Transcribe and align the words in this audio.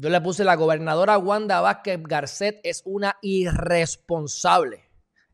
Yo 0.00 0.08
le 0.08 0.18
puse 0.22 0.44
la 0.44 0.54
gobernadora 0.54 1.18
Wanda 1.18 1.60
Vázquez 1.60 2.02
Garcet 2.02 2.58
es 2.64 2.80
una 2.86 3.18
irresponsable. 3.20 4.88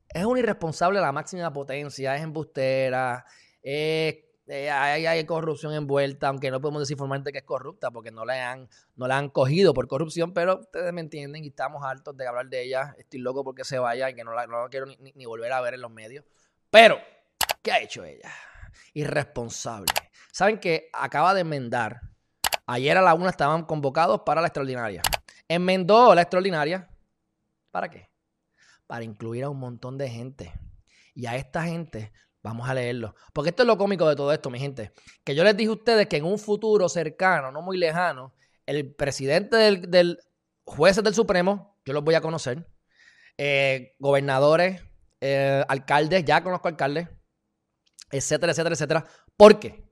Es 0.08 0.24
una 0.24 0.40
irresponsable 0.40 0.98
a 0.98 1.02
la 1.02 1.12
máxima 1.12 1.52
potencia, 1.52 2.16
es 2.16 2.22
embustera, 2.22 3.24
hay, 3.62 5.24
corrupción 5.24 5.72
envuelta, 5.72 6.26
aunque 6.26 6.50
no 6.50 6.60
podemos 6.60 6.82
decir 6.82 6.96
formalmente 6.96 7.30
que 7.30 7.38
es 7.38 7.44
corrupta 7.44 7.92
porque 7.92 8.10
no 8.10 8.24
la 8.24 8.50
han, 8.50 8.68
no 8.96 9.06
la 9.06 9.18
han 9.18 9.28
cogido 9.28 9.72
por 9.72 9.86
corrupción, 9.86 10.34
pero 10.34 10.58
ustedes 10.58 10.92
me 10.92 11.00
entienden 11.00 11.44
y 11.44 11.48
estamos 11.48 11.84
hartos 11.84 12.16
de 12.16 12.26
hablar 12.26 12.48
de 12.48 12.64
ella. 12.64 12.96
Estoy 12.98 13.20
loco 13.20 13.44
porque 13.44 13.62
se 13.62 13.78
vaya 13.78 14.10
y 14.10 14.16
que 14.16 14.24
no 14.24 14.32
la, 14.32 14.48
quiero 14.68 14.86
ni, 14.86 14.96
ni 14.96 15.26
volver 15.26 15.52
a 15.52 15.60
ver 15.60 15.74
en 15.74 15.82
los 15.82 15.92
medios. 15.92 16.24
Pero, 16.70 16.98
¿qué 17.62 17.70
ha 17.70 17.80
hecho 17.80 18.02
ella? 18.02 18.32
Irresponsable. 18.94 19.92
Saben 20.32 20.58
que 20.58 20.90
acaba 20.92 21.34
de 21.34 21.42
enmendar 21.42 22.15
Ayer 22.66 22.96
a 22.96 23.02
la 23.02 23.14
una 23.14 23.30
estaban 23.30 23.64
convocados 23.64 24.22
para 24.22 24.40
la 24.40 24.48
extraordinaria. 24.48 25.02
Enmendó 25.48 26.14
la 26.14 26.22
extraordinaria. 26.22 26.88
¿Para 27.70 27.88
qué? 27.88 28.10
Para 28.86 29.04
incluir 29.04 29.44
a 29.44 29.50
un 29.50 29.58
montón 29.58 29.96
de 29.96 30.08
gente. 30.08 30.52
Y 31.14 31.26
a 31.26 31.36
esta 31.36 31.62
gente, 31.62 32.12
vamos 32.42 32.68
a 32.68 32.74
leerlo. 32.74 33.14
Porque 33.32 33.50
esto 33.50 33.62
es 33.62 33.66
lo 33.66 33.78
cómico 33.78 34.08
de 34.08 34.16
todo 34.16 34.32
esto, 34.32 34.50
mi 34.50 34.58
gente. 34.58 34.92
Que 35.24 35.34
yo 35.34 35.44
les 35.44 35.56
dije 35.56 35.70
a 35.70 35.74
ustedes 35.74 36.06
que 36.08 36.16
en 36.16 36.24
un 36.24 36.38
futuro 36.38 36.88
cercano, 36.88 37.52
no 37.52 37.62
muy 37.62 37.78
lejano, 37.78 38.34
el 38.66 38.94
presidente 38.94 39.56
del, 39.56 39.90
del 39.90 40.18
jueces 40.64 41.02
del 41.04 41.14
Supremo, 41.14 41.78
yo 41.84 41.92
los 41.92 42.02
voy 42.02 42.16
a 42.16 42.20
conocer, 42.20 42.66
eh, 43.38 43.94
gobernadores, 43.98 44.82
eh, 45.20 45.64
alcaldes, 45.68 46.24
ya 46.24 46.42
conozco 46.42 46.68
alcaldes, 46.68 47.08
etcétera, 48.10 48.52
etcétera, 48.52 48.74
etcétera. 48.74 49.06
¿Por 49.36 49.58
qué? 49.60 49.84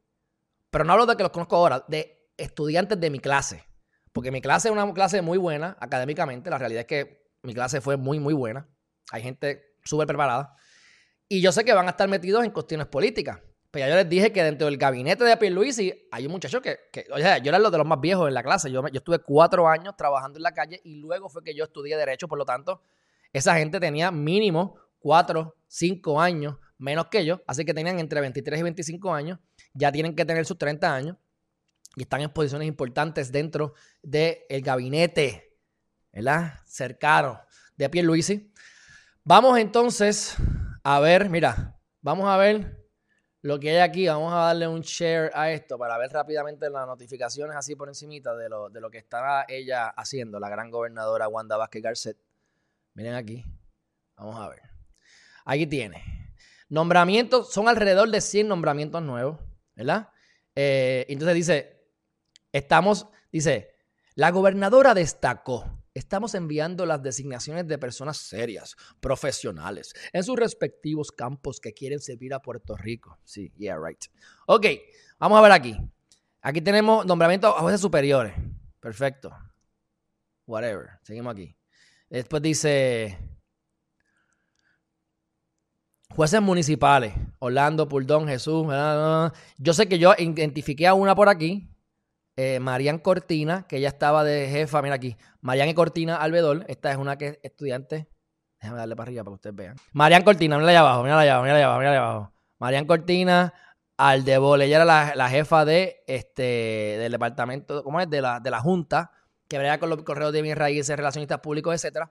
Pero 0.71 0.85
no 0.85 0.93
hablo 0.93 1.07
de 1.07 1.17
que 1.17 1.23
los 1.23 1.33
conozco 1.33 1.57
ahora, 1.57 1.85
de 1.89 2.14
estudiantes 2.37 3.01
de 3.01 3.11
mi 3.11 3.19
clase. 3.19 3.65
Porque 4.13 4.31
mi 4.31 4.41
clase 4.41 4.69
es 4.69 4.73
una 4.73 4.93
clase 4.93 5.23
muy 5.23 5.39
buena 5.39 5.77
académicamente. 5.81 6.51
La 6.51 6.59
realidad 6.59 6.83
es 6.83 6.87
que 6.87 7.25
mi 7.43 7.55
clase 7.55 7.81
fue 7.81 7.97
muy, 7.97 8.21
muy 8.21 8.33
buena. 8.33 8.69
Hay 9.11 9.23
gente 9.23 9.77
súper 9.85 10.07
preparada. 10.07 10.55
Y 11.29 11.41
yo 11.41 11.53
sé 11.53 11.65
que 11.65 11.73
van 11.73 11.87
a 11.87 11.91
estar 11.91 12.09
metidos 12.09 12.45
en 12.45 12.51
cuestiones 12.51 12.87
políticas. 12.87 13.41
Pero 13.71 13.87
ya 13.87 13.91
yo 13.91 13.97
les 13.97 14.09
dije 14.09 14.33
que 14.33 14.45
dentro 14.45 14.67
del 14.67 14.77
gabinete 14.77 15.25
de 15.25 15.37
Pierluisi 15.37 16.07
hay 16.13 16.27
un 16.27 16.33
muchacho 16.33 16.63
que, 16.63 16.79
que 16.93 17.07
o 17.13 17.19
sea, 17.19 17.39
yo 17.39 17.49
era 17.49 17.59
lo 17.59 17.73
de 17.73 17.79
los 17.79 17.87
más 17.87 18.01
viejos 18.01 18.29
en 18.29 18.35
la 18.35 18.45
clase. 18.45 18.71
Yo, 18.71 18.87
yo 18.87 18.99
estuve 18.99 19.19
cuatro 19.19 19.67
años 19.67 19.97
trabajando 19.97 20.39
en 20.39 20.45
la 20.45 20.53
calle 20.53 20.81
y 20.85 21.01
luego 21.01 21.29
fue 21.29 21.43
que 21.43 21.55
yo 21.55 21.65
estudié 21.65 21.97
Derecho. 21.97 22.29
Por 22.29 22.39
lo 22.39 22.45
tanto, 22.45 22.83
esa 23.33 23.57
gente 23.57 23.81
tenía 23.81 24.13
mínimo 24.13 24.77
cuatro, 25.01 25.57
cinco 25.67 26.21
años 26.21 26.57
menos 26.79 27.07
que 27.09 27.25
yo. 27.25 27.41
Así 27.49 27.65
que 27.65 27.75
tenían 27.75 27.99
entre 27.99 28.21
23 28.21 28.61
y 28.61 28.63
25 28.63 29.13
años. 29.13 29.41
Ya 29.73 29.91
tienen 29.91 30.15
que 30.15 30.25
tener 30.25 30.47
sus 30.47 30.57
30 30.57 30.95
años 30.95 31.17
y 31.97 32.03
están 32.03 32.21
en 32.21 32.31
posiciones 32.31 32.69
importantes 32.69 33.31
dentro 33.31 33.75
del 34.03 34.63
gabinete, 34.63 35.57
¿verdad? 36.13 36.55
Cercano 36.67 37.41
de 37.77 37.89
Pierluisi. 37.89 38.53
Vamos 39.23 39.59
entonces 39.59 40.37
a 40.83 41.01
ver, 41.01 41.31
mira, 41.31 41.79
vamos 42.03 42.29
a 42.29 42.37
ver 42.37 42.85
lo 43.45 43.61
que 43.61 43.71
hay 43.71 43.77
aquí. 43.79 44.07
Vamos 44.07 44.33
a 44.33 44.39
darle 44.39 44.67
un 44.67 44.81
share 44.81 45.31
a 45.35 45.51
esto 45.51 45.79
para 45.79 45.99
ver 45.99 46.11
rápidamente 46.11 46.69
las 46.71 46.87
notificaciones 46.87 47.57
así 47.57 47.77
por 47.77 47.89
encimita 47.89 48.35
de 48.35 48.49
lo, 48.49 48.71
de 48.71 48.81
lo 48.81 48.91
que 48.91 48.99
está 48.99 49.45
ella 49.49 49.89
haciendo, 49.89 50.41
la 50.41 50.49
gran 50.49 50.71
gobernadora 50.71 51.29
Wanda 51.29 51.57
Vázquez 51.57 51.83
Garcet. 51.83 52.17
Miren 52.95 53.15
aquí. 53.15 53.45
Vamos 54.17 54.41
a 54.41 54.49
ver. 54.49 54.63
Aquí 55.45 55.67
tiene. 55.67 56.33
Nombramientos, 56.69 57.53
son 57.53 57.69
alrededor 57.69 58.11
de 58.11 58.21
100 58.21 58.49
nombramientos 58.49 59.03
nuevos, 59.03 59.39
¿verdad? 59.75 60.09
Eh, 60.55 61.05
entonces 61.09 61.35
dice, 61.35 61.74
Estamos, 62.55 63.09
dice, 63.33 63.73
la 64.15 64.31
gobernadora 64.31 64.95
destacó. 64.95 65.83
Estamos 65.93 66.37
enviando 66.37 66.87
las 66.87 67.03
designaciones 67.03 67.67
de 67.67 67.79
personas 67.79 68.17
serias, 68.17 68.77
profesionales, 69.01 69.93
en 70.13 70.23
sus 70.23 70.39
respectivos 70.39 71.11
campos 71.11 71.59
que 71.59 71.73
quieren 71.73 71.99
servir 71.99 72.33
a 72.33 72.41
Puerto 72.41 72.77
Rico. 72.77 73.19
Sí, 73.25 73.53
yeah, 73.57 73.77
right. 73.77 73.99
Ok, 74.47 74.67
vamos 75.19 75.37
a 75.37 75.43
ver 75.43 75.51
aquí. 75.51 75.77
Aquí 76.43 76.61
tenemos 76.61 77.05
nombramientos 77.05 77.53
a 77.57 77.61
jueces 77.61 77.81
superiores. 77.81 78.33
Perfecto. 78.79 79.37
Whatever. 80.47 80.91
Seguimos 81.03 81.33
aquí. 81.33 81.57
Después 82.09 82.41
dice 82.41 83.19
jueces 86.11 86.41
municipales. 86.41 87.15
Orlando, 87.41 87.89
Puldón, 87.89 88.29
Jesús. 88.29 88.65
Yo 89.59 89.73
sé 89.73 89.89
que 89.89 89.99
yo 89.99 90.15
identifiqué 90.17 90.87
a 90.87 90.95
una 90.95 91.17
por 91.17 91.29
aquí 91.29 91.74
eh, 92.37 92.59
Marian 92.61 92.99
Cortina, 92.99 93.67
que 93.69 93.77
ella 93.77 93.89
estaba 93.89 94.25
de 94.25 94.49
jefa, 94.49 94.83
mira 94.83 94.97
aquí, 94.97 95.17
Marian 95.41 95.73
Cortina 95.75 96.17
Albedol, 96.17 96.65
esta 96.69 96.91
es 96.91 96.97
una 96.97 97.17
que 97.17 97.27
es 97.27 97.39
estudiante, 97.43 98.09
déjame 98.61 98.79
darle 98.79 98.97
para 98.97 99.09
arriba 99.09 99.25
para 99.25 99.33
que 99.33 99.37
ustedes 99.37 99.57
vean. 99.57 99.77
Marian 99.93 100.23
Cortina, 100.23 100.59
mira 100.59 100.71
allá 100.71 100.81
abajo, 100.81 101.03
mira 101.03 101.19
allá 101.21 101.33
abajo, 101.35 101.45
mira 101.45 101.57
allá 101.57 101.67
abajo, 101.67 101.81
mira 101.81 101.99
abajo. 101.99 102.33
Marian 102.59 102.87
Cortina 102.87 103.55
Aldebol, 103.97 104.63
ella 104.63 104.83
era 104.83 105.15
la, 105.15 105.29
jefa 105.29 105.65
de 105.65 106.03
este 106.07 106.43
del 106.43 107.13
departamento, 107.13 107.85
¿cómo 107.85 108.01
es? 108.01 108.11
De 108.11 108.21
la, 108.21 108.41
de 108.41 108.51
la 108.51 108.61
Junta, 108.61 109.13
que 109.49 109.59
venía 109.59 109.79
con 109.79 109.91
los 109.91 110.03
correos 110.03 110.33
de 110.33 110.43
mis 110.43 110.57
raíces, 110.57 110.97
relacionistas 110.97 111.39
públicos, 111.41 111.75
etcétera. 111.75 112.11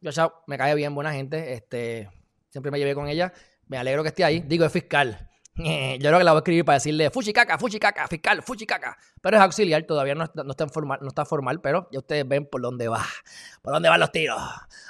Yo 0.00 0.10
ya 0.10 0.30
me 0.46 0.58
cae 0.58 0.74
bien, 0.74 0.94
buena 0.94 1.12
gente, 1.12 1.54
este, 1.54 2.10
siempre 2.50 2.70
me 2.70 2.78
llevé 2.78 2.94
con 2.94 3.08
ella, 3.08 3.32
me 3.68 3.78
alegro 3.78 4.02
que 4.02 4.08
esté 4.08 4.24
ahí, 4.24 4.40
digo, 4.40 4.66
es 4.66 4.72
fiscal, 4.72 5.30
Yo 5.54 5.64
creo 5.64 6.18
que 6.18 6.24
la 6.24 6.32
voy 6.32 6.38
a 6.38 6.40
escribir 6.40 6.64
para 6.64 6.76
decirle 6.76 7.10
fuchicaca, 7.10 7.58
fuchicaca, 7.58 8.08
fiscal, 8.08 8.42
fuchicaca. 8.42 8.96
Pero 9.20 9.36
es 9.36 9.42
auxiliar, 9.42 9.82
todavía 9.82 10.14
no 10.14 10.24
está, 10.24 10.42
no 10.42 10.50
está, 10.50 10.66
formal, 10.68 10.98
no 11.02 11.08
está 11.08 11.24
formal, 11.26 11.60
pero 11.60 11.88
ya 11.92 11.98
ustedes 11.98 12.26
ven 12.26 12.46
por 12.46 12.62
dónde 12.62 12.88
va, 12.88 13.04
por 13.60 13.74
dónde 13.74 13.88
van 13.88 14.00
los 14.00 14.10
tiros. 14.10 14.40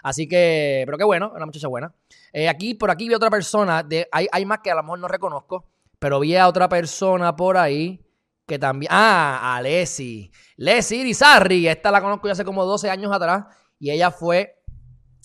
Así 0.02 0.28
que, 0.28 0.84
pero 0.86 0.96
qué 0.98 1.04
bueno, 1.04 1.32
una 1.34 1.46
muchacha 1.46 1.66
buena. 1.66 1.92
Eh, 2.32 2.48
aquí, 2.48 2.74
por 2.74 2.90
aquí 2.90 3.08
vi 3.08 3.14
otra 3.14 3.30
persona, 3.30 3.86
hay, 4.12 4.28
hay 4.30 4.46
más 4.46 4.60
que 4.60 4.70
a 4.70 4.76
lo 4.76 4.82
mejor 4.82 5.00
no 5.00 5.08
reconozco, 5.08 5.68
pero 5.98 6.20
vi 6.20 6.36
a 6.36 6.46
otra 6.46 6.68
persona 6.68 7.34
por 7.34 7.56
ahí 7.56 8.04
que 8.46 8.58
también. 8.58 8.90
Ah, 8.92 9.56
a 9.56 9.62
Leslie. 9.62 10.30
Leslie 10.56 11.00
Irizarri, 11.00 11.68
esta 11.68 11.90
la 11.90 12.00
conozco 12.00 12.28
ya 12.28 12.32
hace 12.32 12.44
como 12.44 12.64
12 12.64 12.88
años 12.88 13.12
atrás 13.12 13.46
y 13.78 13.90
ella 13.90 14.10
fue 14.10 14.62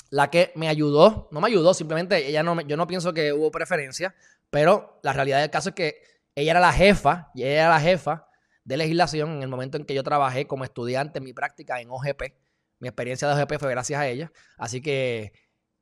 la 0.09 0.30
que 0.30 0.52
me 0.56 0.68
ayudó. 0.68 1.28
No 1.31 1.42
me 1.42 1.47
ayudó, 1.47 1.74
simplemente 1.74 2.28
ella 2.28 2.42
no, 2.42 2.59
yo 2.62 2.78
no 2.78 2.88
pienso 2.88 3.14
que 3.14 3.34
hubo 3.34 3.52
preferencia 3.52 4.16
pero 4.50 5.00
la 5.03 5.13
realidad 5.13 5.41
del 5.41 5.50
caso 5.50 5.69
es 5.69 5.75
que 5.75 6.02
ella 6.35 6.52
era 6.52 6.59
la 6.59 6.74
jefa, 6.74 7.31
y 7.34 7.44
ella 7.44 7.63
era 7.63 7.69
la 7.69 7.80
jefa 7.80 8.28
de 8.63 8.78
legislación 8.78 9.38
en 9.38 9.44
el 9.44 9.47
momento 9.47 9.78
en 9.78 9.85
que 9.85 9.94
yo 9.94 10.03
trabajé 10.03 10.46
como 10.46 10.66
estudiante 10.66 11.19
en 11.19 11.24
mi 11.24 11.34
práctica 11.34 11.80
en 11.80 11.90
OGP. 11.90 12.34
Mi 12.80 12.90
experiencia 12.90 13.28
de 13.28 13.41
OGP 13.41 13.59
fue 13.59 13.72
gracias 13.72 14.00
a 14.00 14.08
ella. 14.08 14.31
Así 14.58 14.81
que, 14.81 15.31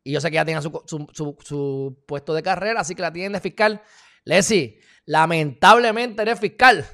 y 0.04 0.12
yo 0.12 0.22
sé 0.22 0.30
que 0.30 0.38
ella 0.38 0.46
tenía 0.46 0.62
su, 0.62 2.04
puesto 2.08 2.34
de 2.34 2.44
carrera, 2.44 2.82
así 2.82 2.96
que 2.96 3.02
la 3.02 3.12
tienen 3.12 3.34
de 3.34 3.42
fiscal. 3.42 3.82
Leslie, 4.24 4.80
lamentablemente 5.06 6.22
eres 6.22 6.40
fiscal. 6.40 6.86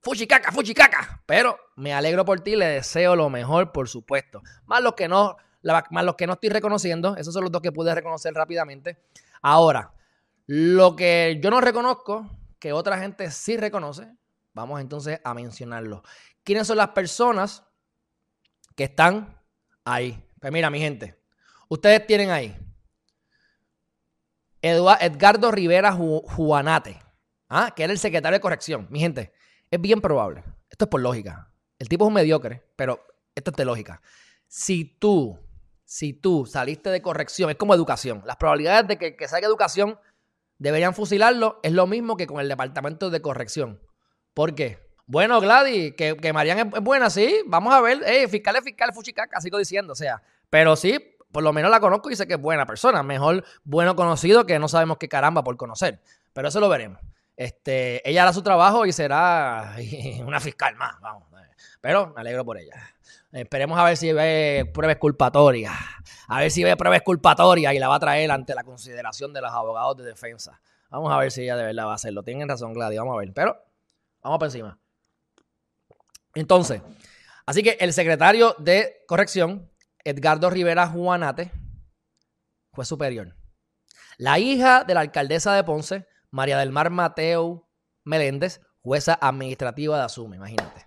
Fuchicaca, 0.00 0.50
fuchicaca. 0.50 1.22
Pero 1.26 1.58
me 1.76 1.92
alegro 1.92 2.24
por 2.24 2.40
ti, 2.40 2.56
le 2.56 2.66
deseo 2.66 3.14
lo 3.14 3.28
mejor, 3.28 3.70
por 3.70 3.88
supuesto. 3.88 4.42
Más 4.64 4.82
los 4.82 4.94
que 4.94 5.08
no, 5.08 5.36
más 5.62 6.04
los 6.04 6.16
que 6.16 6.26
no 6.26 6.32
estoy 6.32 6.48
reconociendo, 6.48 7.16
esos 7.16 7.34
son 7.34 7.42
los 7.42 7.52
dos 7.52 7.60
que 7.60 7.70
pude 7.70 7.94
reconocer 7.94 8.32
rápidamente. 8.32 8.98
Ahora, 9.42 9.92
lo 10.48 10.96
que 10.96 11.38
yo 11.42 11.50
no 11.50 11.60
reconozco, 11.60 12.26
que 12.58 12.72
otra 12.72 12.98
gente 12.98 13.30
sí 13.30 13.58
reconoce, 13.58 14.16
vamos 14.54 14.80
entonces 14.80 15.20
a 15.22 15.34
mencionarlo. 15.34 16.02
¿Quiénes 16.42 16.66
son 16.66 16.78
las 16.78 16.88
personas 16.88 17.64
que 18.74 18.84
están 18.84 19.40
ahí? 19.84 20.24
Pues 20.40 20.50
mira, 20.50 20.70
mi 20.70 20.80
gente, 20.80 21.22
ustedes 21.68 22.06
tienen 22.06 22.30
ahí 22.30 22.56
Edgardo 24.62 25.50
Rivera 25.50 25.92
Juanate, 25.92 26.98
¿ah? 27.50 27.72
que 27.76 27.84
era 27.84 27.92
el 27.92 27.98
secretario 27.98 28.36
de 28.36 28.40
corrección. 28.40 28.86
Mi 28.90 29.00
gente, 29.00 29.32
es 29.70 29.80
bien 29.80 30.00
probable. 30.00 30.42
Esto 30.70 30.86
es 30.86 30.88
por 30.88 31.02
lógica. 31.02 31.52
El 31.78 31.90
tipo 31.90 32.04
es 32.04 32.08
un 32.08 32.14
mediocre, 32.14 32.64
pero 32.74 33.04
esto 33.34 33.50
es 33.50 33.56
de 33.56 33.64
lógica. 33.66 34.00
Si 34.46 34.96
tú, 34.98 35.38
si 35.84 36.14
tú 36.14 36.46
saliste 36.46 36.90
de 36.90 37.02
corrección, 37.02 37.50
es 37.50 37.56
como 37.56 37.74
educación. 37.74 38.22
Las 38.24 38.36
probabilidades 38.36 38.88
de 38.88 38.98
que, 38.98 39.14
que 39.14 39.28
salga 39.28 39.46
educación 39.46 39.98
deberían 40.58 40.94
fusilarlo. 40.94 41.60
Es 41.62 41.72
lo 41.72 41.86
mismo 41.86 42.16
que 42.16 42.26
con 42.26 42.40
el 42.40 42.48
departamento 42.48 43.10
de 43.10 43.22
corrección. 43.22 43.80
¿Por 44.34 44.54
qué? 44.54 44.78
Bueno, 45.06 45.40
Gladys, 45.40 45.94
que, 45.94 46.16
que 46.16 46.32
Marian 46.32 46.72
es, 46.74 46.82
buena, 46.82 47.08
sí. 47.10 47.40
Vamos 47.46 47.72
a 47.72 47.80
ver. 47.80 48.02
Eh, 48.06 48.28
fiscal 48.28 48.56
es 48.56 48.64
fiscal, 48.64 48.92
fuchicaca, 48.92 49.40
sigo 49.40 49.58
diciendo. 49.58 49.92
O 49.94 49.96
sea, 49.96 50.22
pero 50.50 50.76
sí, 50.76 51.16
por 51.32 51.42
lo 51.42 51.52
menos 51.52 51.70
la 51.70 51.80
conozco 51.80 52.10
y 52.10 52.16
sé 52.16 52.26
que 52.26 52.34
es 52.34 52.40
buena 52.40 52.66
persona. 52.66 53.02
Mejor 53.02 53.44
bueno 53.64 53.96
conocido 53.96 54.44
que 54.44 54.58
no 54.58 54.68
sabemos 54.68 54.98
qué 54.98 55.08
caramba 55.08 55.42
por 55.42 55.56
conocer. 55.56 56.00
Pero 56.32 56.48
eso 56.48 56.60
lo 56.60 56.68
veremos. 56.68 57.00
Este, 57.38 58.06
ella 58.08 58.22
hará 58.22 58.32
su 58.32 58.42
trabajo 58.42 58.84
y 58.84 58.92
será 58.92 59.76
una 60.26 60.40
fiscal 60.40 60.76
más. 60.76 61.00
Vamos. 61.00 61.24
Pero 61.80 62.12
me 62.14 62.20
alegro 62.20 62.44
por 62.44 62.58
ella. 62.58 62.74
Esperemos 63.32 63.78
a 63.78 63.84
ver 63.84 63.96
si 63.96 64.12
ve 64.12 64.70
pruebas 64.74 64.96
culpatorias. 64.96 65.72
A 66.26 66.40
ver 66.40 66.50
si 66.50 66.64
ve 66.64 66.76
pruebas 66.76 67.02
culpatorias 67.02 67.72
y 67.72 67.78
la 67.78 67.88
va 67.88 67.94
a 67.94 68.00
traer 68.00 68.30
ante 68.30 68.54
la 68.54 68.64
consideración 68.64 69.32
de 69.32 69.40
los 69.40 69.52
abogados 69.52 69.96
de 69.96 70.04
defensa. 70.04 70.60
Vamos 70.90 71.12
a 71.12 71.18
ver 71.18 71.30
si 71.30 71.42
ella 71.42 71.56
de 71.56 71.64
verdad 71.64 71.86
va 71.86 71.92
a 71.92 71.94
hacerlo. 71.94 72.22
Tienen 72.22 72.48
razón, 72.48 72.72
Gladys. 72.72 72.98
Vamos 72.98 73.14
a 73.14 73.18
ver. 73.18 73.32
Pero 73.32 73.56
vamos 74.22 74.38
por 74.38 74.48
encima. 74.48 74.78
Entonces, 76.34 76.82
Así 77.48 77.62
que 77.62 77.78
el 77.80 77.94
secretario 77.94 78.54
de 78.58 79.04
corrección, 79.06 79.70
Edgardo 80.04 80.50
Rivera 80.50 80.86
Juanate, 80.86 81.50
fue 82.74 82.84
superior. 82.84 83.34
La 84.18 84.38
hija 84.38 84.84
de 84.84 84.92
la 84.92 85.00
alcaldesa 85.00 85.54
de 85.54 85.64
Ponce, 85.64 86.06
María 86.30 86.58
del 86.58 86.72
Mar 86.72 86.90
Mateo 86.90 87.68
Meléndez, 88.04 88.60
jueza 88.82 89.18
administrativa 89.20 89.98
de 89.98 90.04
Asume, 90.04 90.36
imagínate. 90.36 90.86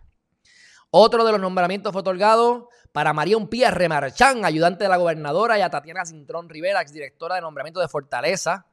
Otro 0.89 1.23
de 1.23 1.31
los 1.31 1.41
nombramientos 1.41 1.93
fue 1.93 2.01
otorgado 2.01 2.69
para 2.91 3.13
María 3.13 3.37
Umpía 3.37 3.71
Remarchán, 3.71 4.43
ayudante 4.43 4.83
de 4.83 4.89
la 4.89 4.97
gobernadora, 4.97 5.57
y 5.57 5.61
a 5.61 5.69
Tatiana 5.69 6.05
Cintrón 6.05 6.49
Rivera, 6.49 6.81
exdirectora 6.81 7.35
de 7.35 7.41
nombramiento 7.41 7.79
de 7.79 7.87
Fortaleza, 7.87 8.67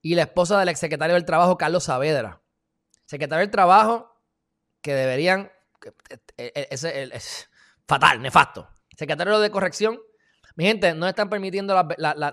y 0.00 0.14
la 0.14 0.22
esposa 0.22 0.58
del 0.60 0.68
exsecretario 0.68 1.14
del 1.14 1.24
Trabajo, 1.24 1.58
Carlos 1.58 1.84
Saavedra. 1.84 2.40
Secretario 3.06 3.40
del 3.40 3.50
Trabajo, 3.50 4.14
que 4.80 4.94
deberían. 4.94 5.50
Es, 6.36 7.48
fatal, 7.86 8.22
nefasto. 8.22 8.68
Secretario 8.96 9.40
de 9.40 9.50
Corrección. 9.50 9.98
Mi 10.58 10.64
gente, 10.64 10.92
no 10.92 11.06
están 11.06 11.30
permitiendo 11.30 11.72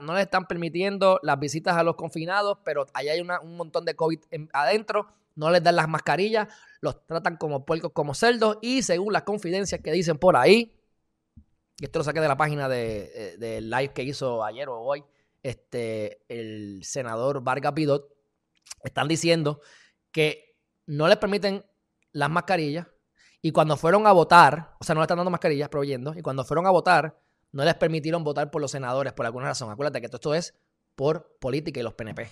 no 0.02 0.16
le 0.16 0.22
están 0.24 0.48
permitiendo 0.48 1.20
las 1.22 1.40
visitas 1.40 1.78
a 1.78 1.84
los 1.84 1.96
confinados, 1.96 2.58
pero 2.66 2.88
allá 2.92 3.12
hay 3.12 3.22
un 3.22 3.56
montón 3.56 3.86
de 3.86 3.96
COVID 3.96 4.20
adentro. 4.52 5.06
No 5.36 5.52
les 5.52 5.62
dan 5.62 5.76
las 5.76 5.88
mascarillas, 5.88 6.48
los 6.82 7.06
tratan 7.06 7.38
como 7.38 7.68
puercos, 7.68 7.92
como 7.92 8.16
cerdos, 8.16 8.58
y 8.64 8.82
según 8.82 9.14
las 9.14 9.22
confidencias 9.22 9.80
que 9.80 9.92
dicen 9.92 10.18
por 10.18 10.38
ahí, 10.38 10.74
y 11.78 11.86
esto 11.86 12.00
lo 12.00 12.04
saqué 12.04 12.20
de 12.20 12.28
la 12.28 12.36
página 12.36 12.68
de, 12.68 13.36
eh, 13.40 13.62
live 13.62 13.94
que 13.94 14.02
hizo 14.02 14.44
ayer 14.44 14.70
o 14.70 14.80
hoy, 14.80 15.04
este, 15.44 16.24
el 16.28 16.84
senador 16.84 17.44
Vargas 17.44 17.74
Pidot, 17.74 18.12
están 18.84 19.08
diciendo 19.08 19.62
que 20.12 20.58
no 20.88 21.08
les 21.08 21.18
permiten 21.18 21.64
las 22.12 22.32
mascarillas 22.32 22.88
y 23.44 23.52
cuando 23.52 23.78
fueron 23.78 24.08
a 24.08 24.14
votar, 24.14 24.74
o 24.80 24.84
sea, 24.84 24.96
no 24.96 25.02
le 25.02 25.04
están 25.04 25.18
dando 25.18 25.30
mascarillas, 25.30 25.70
proveyendo, 25.70 26.16
y 26.18 26.24
cuando 26.24 26.44
fueron 26.44 26.66
a 26.66 26.72
votar, 26.72 27.20
no 27.56 27.64
les 27.64 27.76
permitieron 27.76 28.22
votar 28.26 28.52
por 28.52 28.62
los 28.62 28.72
senadores 28.72 29.14
por 29.14 29.26
alguna 29.26 29.46
razón. 29.46 29.72
Acuérdate 29.72 30.02
que 30.02 30.10
todo 30.10 30.18
esto 30.18 30.36
es 30.36 30.54
por 30.94 31.38
política 31.40 31.80
y 31.80 31.84
los 31.84 31.94
PNP 31.94 32.30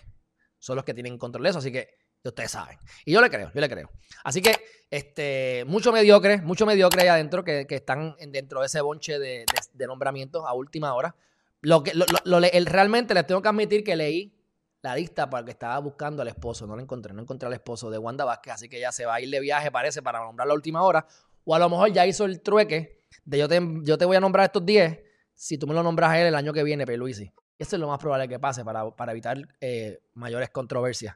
son 0.60 0.76
los 0.76 0.84
que 0.84 0.94
tienen 0.94 1.18
control 1.18 1.44
de 1.44 1.50
eso, 1.50 1.60
así 1.60 1.72
que 1.72 1.98
ustedes 2.26 2.52
saben. 2.52 2.78
Y 3.06 3.14
yo 3.14 3.22
le 3.22 3.30
creo, 3.30 3.50
yo 3.54 3.62
le 3.62 3.70
creo. 3.70 3.90
Así 4.26 4.42
que, 4.42 4.54
este, 4.90 5.64
mucho 5.66 5.94
mediocre, 5.94 6.42
mucho 6.42 6.66
mediocre 6.66 7.04
ahí 7.04 7.08
adentro 7.08 7.42
que, 7.46 7.66
están 7.70 8.18
dentro 8.20 8.60
de 8.60 8.66
ese 8.66 8.82
bonche 8.82 9.18
de, 9.18 9.46
nombramientos 9.88 10.44
a 10.46 10.54
última 10.54 10.94
hora. 10.94 11.16
Lo 11.62 11.84
que, 11.84 11.94
lo, 11.94 12.40
realmente 12.66 13.14
les 13.14 13.26
tengo 13.26 13.42
que 13.42 13.48
admitir 13.48 13.82
que 13.86 13.96
leí 13.96 14.38
la 14.82 14.94
lista 14.94 15.30
para 15.30 15.46
que 15.46 15.52
estaba 15.52 15.80
buscando 15.80 16.22
al 16.22 16.28
esposo. 16.28 16.68
No 16.68 16.76
lo 16.76 16.82
encontré, 16.82 17.14
no 17.14 17.22
encontré 17.22 17.48
al 17.48 17.54
esposo 17.54 17.90
de 17.90 17.98
Wanda 17.98 18.26
Vázquez, 18.26 18.56
así 18.56 18.68
que 18.68 18.78
ya 18.82 18.92
se 18.92 19.06
va 19.06 19.16
a 19.16 19.22
ir 19.22 19.30
de 19.30 19.40
viaje, 19.40 19.72
parece, 19.72 20.02
para 20.02 20.20
nombrar 20.20 20.50
la 20.50 20.54
última 20.54 20.84
hora. 20.84 21.08
O 21.46 21.56
a 21.56 21.60
lo 21.60 21.70
mejor 21.70 21.94
ya 21.94 22.06
hizo 22.06 22.26
el 22.26 22.42
trueque 22.42 23.04
de 23.24 23.38
yo 23.38 23.48
te, 23.48 23.62
yo 23.84 23.98
te 23.98 24.04
voy 24.04 24.18
a 24.18 24.20
nombrar 24.20 24.48
estos 24.48 24.66
10 24.66 25.13
si 25.34 25.58
tú 25.58 25.68
me 25.68 25.74
lo 25.74 25.84
nombras 25.84 26.12
a 26.12 26.20
él 26.20 26.28
el 26.28 26.36
año 26.36 26.54
que 26.54 26.64
viene, 26.64 26.86
Peluisi. 26.86 27.32
Eso 27.58 27.76
es 27.76 27.80
lo 27.80 27.88
más 27.88 28.00
probable 28.00 28.28
que 28.28 28.40
pase 28.40 28.66
para, 28.66 28.84
evitar 29.12 29.38
eh, 29.62 30.02
mayores 30.14 30.50
controversias 30.50 31.16